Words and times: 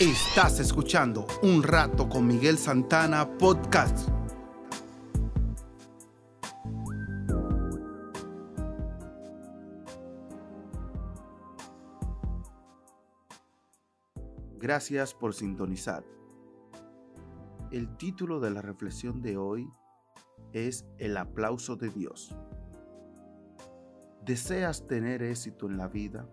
Estás 0.00 0.60
escuchando 0.60 1.26
Un 1.42 1.60
Rato 1.64 2.08
con 2.08 2.24
Miguel 2.24 2.56
Santana 2.56 3.36
Podcast. 3.36 4.08
Gracias 14.56 15.14
por 15.14 15.34
sintonizar. 15.34 16.04
El 17.72 17.96
título 17.96 18.38
de 18.38 18.52
la 18.52 18.62
reflexión 18.62 19.20
de 19.20 19.36
hoy 19.36 19.68
es 20.52 20.86
El 20.98 21.16
aplauso 21.16 21.74
de 21.74 21.88
Dios. 21.88 22.36
¿Deseas 24.24 24.86
tener 24.86 25.24
éxito 25.24 25.66
en 25.66 25.76
la 25.76 25.88
vida? 25.88 26.28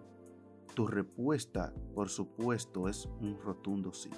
Tu 0.76 0.86
respuesta, 0.86 1.74
por 1.94 2.10
supuesto, 2.10 2.90
es 2.90 3.08
un 3.22 3.40
rotundo 3.42 3.94
sí. 3.94 4.10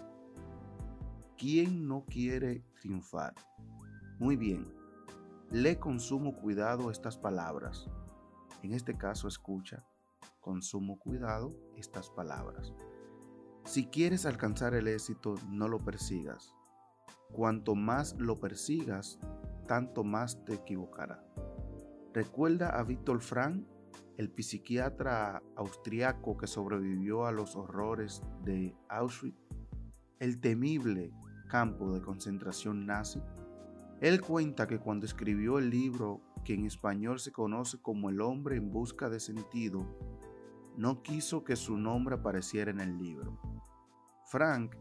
¿Quién 1.38 1.88
no 1.88 2.04
quiere 2.06 2.66
triunfar? 2.82 3.36
Muy 4.18 4.38
bien, 4.38 4.66
lee 5.52 5.76
con 5.76 6.00
sumo 6.00 6.34
cuidado 6.34 6.90
estas 6.90 7.16
palabras. 7.16 7.88
En 8.64 8.74
este 8.74 8.96
caso, 8.96 9.28
escucha 9.28 9.86
con 10.42 10.64
sumo 10.64 10.98
cuidado 10.98 11.52
estas 11.76 12.10
palabras. 12.10 12.74
Si 13.64 13.86
quieres 13.86 14.26
alcanzar 14.26 14.74
el 14.74 14.88
éxito, 14.88 15.36
no 15.50 15.68
lo 15.68 15.78
persigas. 15.78 16.56
Cuanto 17.34 17.76
más 17.76 18.16
lo 18.18 18.40
persigas, 18.40 19.20
tanto 19.68 20.04
más 20.04 20.44
te 20.44 20.56
equivocará. 20.56 21.24
Recuerda 22.14 22.70
a 22.70 22.84
Víctor 22.84 23.22
Frank 23.22 23.68
el 24.18 24.34
psiquiatra 24.36 25.44
austriaco 25.56 26.38
que 26.38 26.48
sobrevivió 26.48 27.26
a 27.26 27.32
los 27.32 27.56
horrores 27.56 28.22
de 28.44 28.76
Auschwitz, 28.90 29.38
el 30.20 30.42
temible 30.42 31.14
campo 31.48 31.94
de 31.94 32.02
concentración 32.02 32.86
nazi, 32.88 33.22
él 34.02 34.22
cuenta 34.22 34.68
que 34.68 34.80
cuando 34.80 35.06
escribió 35.06 35.60
el 35.60 35.70
libro 35.70 36.22
que 36.44 36.54
en 36.54 36.66
español 36.66 37.20
se 37.20 37.32
conoce 37.32 37.80
como 37.80 38.10
El 38.10 38.22
hombre 38.22 38.58
en 38.58 38.72
busca 38.72 39.10
de 39.10 39.20
sentido, 39.20 39.88
no 40.76 41.02
quiso 41.02 41.44
que 41.44 41.56
su 41.56 41.78
nombre 41.78 42.16
apareciera 42.16 42.72
en 42.72 42.80
el 42.80 42.98
libro. 42.98 43.40
Frank 44.26 44.76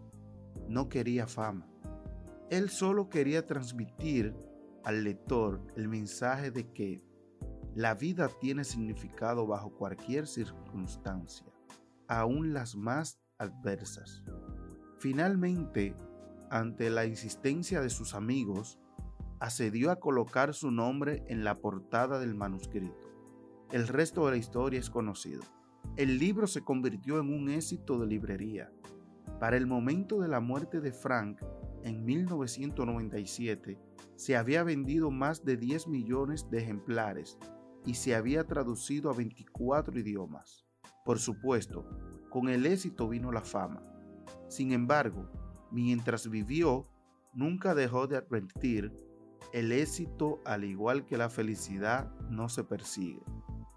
no 0.69 0.89
quería 0.89 1.27
fama. 1.27 1.67
Él 2.50 2.69
solo 2.69 3.09
quería 3.09 3.47
transmitir 3.47 4.34
al 4.84 5.03
lector 5.03 5.67
el 5.77 5.89
mensaje 5.89 6.50
de 6.50 6.71
que 6.73 7.03
la 7.77 7.92
vida 7.92 8.30
tiene 8.41 8.64
significado 8.64 9.46
bajo 9.46 9.69
cualquier 9.69 10.27
circunstancia, 10.27 11.46
aun 12.08 12.55
las 12.55 12.74
más 12.74 13.20
adversas. 13.36 14.22
Finalmente, 14.98 15.94
ante 16.48 16.88
la 16.88 17.04
insistencia 17.04 17.82
de 17.82 17.91
sus 17.91 18.14
amigos, 18.14 18.78
accedió 19.41 19.91
a 19.91 20.00
colocar 20.00 20.54
su 20.54 20.70
nombre 20.70 21.22
en 21.28 21.44
la 21.44 21.54
portada 21.54 22.19
del 22.19 22.34
manuscrito. 22.34 22.97
El 23.70 23.88
resto 23.88 24.24
de 24.24 24.30
la 24.30 24.38
historia 24.38 24.80
es 24.80 24.88
conocido. 24.88 25.42
El 25.98 26.19
libro 26.19 26.47
se 26.47 26.62
convirtió 26.62 27.20
en 27.20 27.28
un 27.28 27.50
éxito 27.50 27.98
de 27.98 28.06
librería. 28.06 28.72
Para 29.38 29.58
el 29.58 29.66
momento 29.66 30.19
de 30.22 30.28
la 30.28 30.41
muerte 30.41 30.80
de 30.80 30.92
Frank, 30.92 31.42
en 31.82 32.06
1997, 32.06 33.78
se 34.14 34.34
había 34.34 34.62
vendido 34.62 35.10
más 35.10 35.44
de 35.44 35.58
10 35.58 35.88
millones 35.88 36.48
de 36.48 36.62
ejemplares 36.62 37.38
y 37.87 37.95
se 37.95 38.15
había 38.15 38.45
traducido 38.45 39.11
a 39.11 39.15
24 39.15 39.98
idiomas. 39.98 40.67
Por 41.05 41.19
supuesto, 41.20 41.89
con 42.28 42.48
el 42.48 42.67
éxito 42.67 43.09
vino 43.09 43.31
la 43.31 43.41
fama. 43.43 43.81
Sin 44.48 44.73
embargo, 44.73 45.31
mientras 45.70 46.28
vivió, 46.28 46.84
nunca 47.33 47.75
dejó 47.75 48.09
de 48.09 48.17
advertir, 48.17 48.93
el 49.53 49.70
éxito, 49.70 50.41
al 50.45 50.65
igual 50.65 51.06
que 51.06 51.16
la 51.16 51.31
felicidad, 51.31 52.12
no 52.28 52.49
se 52.49 52.65
persigue. 52.65 53.22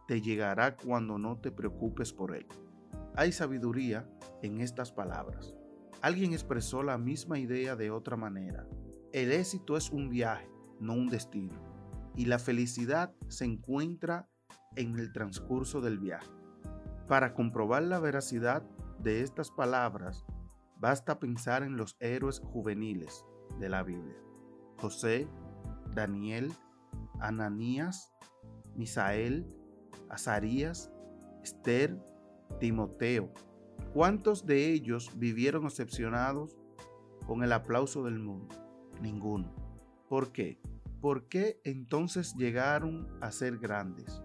Te 0.08 0.22
llegará 0.22 0.76
cuando 0.76 1.20
no 1.20 1.38
te 1.38 1.52
preocupes 1.52 2.12
por 2.12 2.36
él. 2.36 2.48
Hay 3.16 3.32
sabiduría 3.32 4.10
en 4.42 4.60
estas 4.60 4.92
palabras. 4.92 5.56
Alguien 6.02 6.34
expresó 6.34 6.82
la 6.82 6.98
misma 6.98 7.38
idea 7.38 7.76
de 7.76 7.92
otra 7.92 8.18
manera. 8.18 8.68
El 9.14 9.32
éxito 9.32 9.78
es 9.78 9.92
un 9.92 10.10
viaje, 10.10 10.50
no 10.80 10.94
un 10.94 11.08
destino 11.08 11.69
y 12.20 12.26
la 12.26 12.38
felicidad 12.38 13.14
se 13.30 13.46
encuentra 13.46 14.28
en 14.76 15.00
el 15.00 15.14
transcurso 15.14 15.80
del 15.80 16.00
viaje. 16.00 16.30
Para 17.08 17.34
comprobar 17.34 17.84
la 17.84 17.98
veracidad 18.02 18.62
de 19.02 19.22
estas 19.22 19.52
palabras, 19.52 20.26
basta 20.76 21.18
pensar 21.18 21.64
en 21.64 21.78
los 21.78 21.96
héroes 22.02 22.42
juveniles 22.42 23.24
de 23.58 23.70
la 23.70 23.84
Biblia. 23.84 24.18
José, 24.82 25.30
Daniel, 25.96 26.52
Ananías, 27.22 28.12
Misael, 28.76 29.48
Azarías, 30.10 30.92
Esther, 31.42 32.04
Timoteo. 32.60 33.32
¿Cuántos 33.94 34.46
de 34.46 34.74
ellos 34.74 35.18
vivieron 35.18 35.64
excepcionados 35.64 36.58
con 37.26 37.46
el 37.46 37.54
aplauso 37.54 38.04
del 38.04 38.20
mundo? 38.20 38.54
Ninguno. 39.02 39.56
¿Por 40.10 40.34
qué? 40.34 40.60
¿Por 41.02 41.30
qué 41.30 41.62
entonces 41.64 42.36
llegaron 42.36 43.08
a 43.22 43.32
ser 43.32 43.58
grandes? 43.58 44.22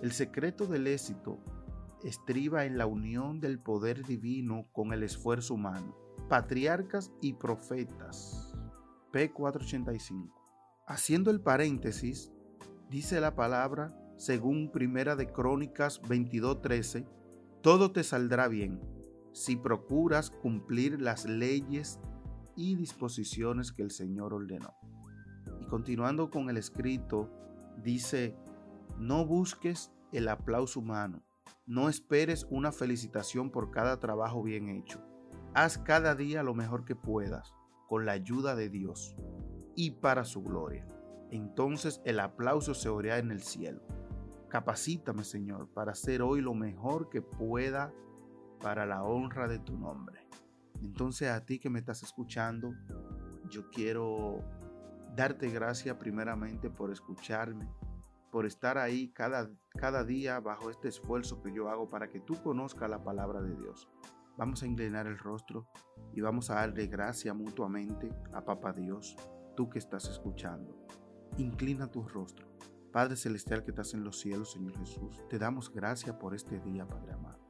El 0.00 0.12
secreto 0.12 0.66
del 0.66 0.86
éxito 0.86 1.38
estriba 2.02 2.64
en 2.64 2.78
la 2.78 2.86
unión 2.86 3.40
del 3.40 3.58
poder 3.58 4.06
divino 4.06 4.66
con 4.72 4.94
el 4.94 5.02
esfuerzo 5.02 5.54
humano. 5.54 5.94
Patriarcas 6.30 7.12
y 7.20 7.34
profetas. 7.34 8.54
P485. 9.12 10.32
Haciendo 10.86 11.30
el 11.30 11.42
paréntesis, 11.42 12.32
dice 12.88 13.20
la 13.20 13.34
palabra, 13.34 13.94
según 14.16 14.72
Primera 14.72 15.16
de 15.16 15.30
Crónicas 15.30 16.00
22:13, 16.02 17.06
todo 17.62 17.92
te 17.92 18.02
saldrá 18.02 18.48
bien 18.48 18.80
si 19.32 19.56
procuras 19.56 20.30
cumplir 20.30 21.02
las 21.02 21.26
leyes 21.26 21.98
y 22.56 22.76
disposiciones 22.76 23.72
que 23.72 23.82
el 23.82 23.90
Señor 23.90 24.32
ordenó. 24.32 24.74
Continuando 25.74 26.30
con 26.30 26.48
el 26.50 26.56
escrito, 26.56 27.28
dice, 27.82 28.36
no 28.96 29.26
busques 29.26 29.90
el 30.12 30.28
aplauso 30.28 30.78
humano, 30.78 31.24
no 31.66 31.88
esperes 31.88 32.46
una 32.48 32.70
felicitación 32.70 33.50
por 33.50 33.72
cada 33.72 33.98
trabajo 33.98 34.40
bien 34.44 34.68
hecho. 34.68 35.00
Haz 35.52 35.78
cada 35.78 36.14
día 36.14 36.44
lo 36.44 36.54
mejor 36.54 36.84
que 36.84 36.94
puedas, 36.94 37.52
con 37.88 38.06
la 38.06 38.12
ayuda 38.12 38.54
de 38.54 38.68
Dios 38.68 39.16
y 39.74 39.90
para 39.90 40.24
su 40.24 40.44
gloria. 40.44 40.86
Entonces 41.32 42.00
el 42.04 42.20
aplauso 42.20 42.72
se 42.72 42.88
oirá 42.88 43.18
en 43.18 43.32
el 43.32 43.42
cielo. 43.42 43.82
Capacítame, 44.48 45.24
Señor, 45.24 45.70
para 45.74 45.90
hacer 45.90 46.22
hoy 46.22 46.40
lo 46.40 46.54
mejor 46.54 47.08
que 47.08 47.20
pueda 47.20 47.92
para 48.60 48.86
la 48.86 49.02
honra 49.02 49.48
de 49.48 49.58
tu 49.58 49.76
nombre. 49.76 50.20
Entonces 50.80 51.30
a 51.30 51.44
ti 51.44 51.58
que 51.58 51.68
me 51.68 51.80
estás 51.80 52.04
escuchando, 52.04 52.72
yo 53.50 53.68
quiero 53.70 54.38
darte 55.14 55.48
gracias 55.48 55.96
primeramente 55.96 56.70
por 56.70 56.90
escucharme, 56.90 57.68
por 58.30 58.46
estar 58.46 58.78
ahí 58.78 59.12
cada, 59.12 59.50
cada 59.78 60.04
día 60.04 60.40
bajo 60.40 60.70
este 60.70 60.88
esfuerzo 60.88 61.40
que 61.42 61.52
yo 61.52 61.68
hago 61.68 61.88
para 61.88 62.08
que 62.08 62.20
tú 62.20 62.42
conozcas 62.42 62.90
la 62.90 63.02
palabra 63.02 63.40
de 63.40 63.54
Dios. 63.54 63.88
Vamos 64.36 64.62
a 64.62 64.66
inclinar 64.66 65.06
el 65.06 65.18
rostro 65.18 65.68
y 66.12 66.20
vamos 66.20 66.50
a 66.50 66.56
darle 66.56 66.88
gracias 66.88 67.34
mutuamente 67.36 68.10
a 68.32 68.44
Papá 68.44 68.72
Dios, 68.72 69.16
tú 69.56 69.70
que 69.70 69.78
estás 69.78 70.08
escuchando. 70.08 70.84
Inclina 71.38 71.86
tu 71.86 72.02
rostro. 72.02 72.48
Padre 72.92 73.16
Celestial 73.16 73.64
que 73.64 73.70
estás 73.70 73.94
en 73.94 74.04
los 74.04 74.18
cielos, 74.18 74.52
Señor 74.52 74.76
Jesús, 74.78 75.24
te 75.28 75.38
damos 75.38 75.72
gracias 75.72 76.16
por 76.16 76.34
este 76.34 76.60
día, 76.60 76.86
Padre 76.86 77.12
amado. 77.12 77.40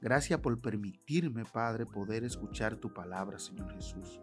Gracias 0.00 0.40
por 0.40 0.60
permitirme, 0.60 1.44
Padre, 1.44 1.86
poder 1.86 2.24
escuchar 2.24 2.76
tu 2.76 2.92
palabra, 2.92 3.38
Señor 3.38 3.72
Jesús. 3.72 4.20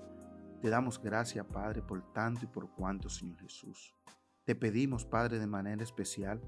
Te 0.61 0.69
damos 0.69 1.01
gracias, 1.01 1.45
Padre, 1.45 1.81
por 1.81 2.11
tanto 2.11 2.44
y 2.44 2.47
por 2.47 2.73
cuanto, 2.75 3.09
Señor 3.09 3.39
Jesús. 3.39 3.95
Te 4.44 4.56
pedimos, 4.56 5.06
Padre, 5.06 5.39
de 5.39 5.47
manera 5.47 5.83
especial, 5.83 6.41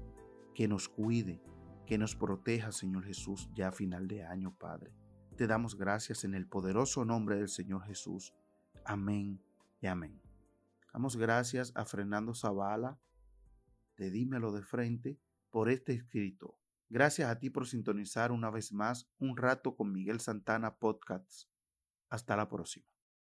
que 0.54 0.68
nos 0.68 0.88
cuide, 0.88 1.42
que 1.86 1.96
nos 1.96 2.14
proteja, 2.14 2.72
Señor 2.72 3.04
Jesús, 3.04 3.48
ya 3.54 3.68
a 3.68 3.72
final 3.72 4.08
de 4.08 4.24
año, 4.24 4.54
Padre. 4.58 4.92
Te 5.36 5.46
damos 5.46 5.76
gracias 5.76 6.24
en 6.24 6.34
el 6.34 6.46
poderoso 6.46 7.06
nombre 7.06 7.36
del 7.36 7.48
Señor 7.48 7.84
Jesús. 7.84 8.34
Amén 8.84 9.40
y 9.80 9.86
amén. 9.86 10.20
Damos 10.92 11.16
gracias 11.16 11.72
a 11.74 11.86
Fernando 11.86 12.34
Zavala, 12.34 12.98
de 13.96 14.10
Dímelo 14.10 14.52
de 14.52 14.62
Frente, 14.62 15.18
por 15.48 15.70
este 15.70 15.94
escrito. 15.94 16.58
Gracias 16.90 17.30
a 17.30 17.38
ti 17.38 17.48
por 17.48 17.66
sintonizar 17.66 18.30
una 18.30 18.50
vez 18.50 18.74
más 18.74 19.08
un 19.18 19.38
rato 19.38 19.74
con 19.74 19.90
Miguel 19.90 20.20
Santana 20.20 20.76
Podcasts. 20.76 21.48
Hasta 22.10 22.36
la 22.36 22.46
próxima. 22.50 22.91